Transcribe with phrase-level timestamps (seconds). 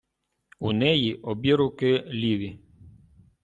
[0.59, 2.59] У неї обіруки ліві.